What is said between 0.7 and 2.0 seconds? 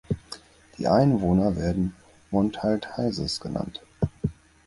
Die Einwohner werden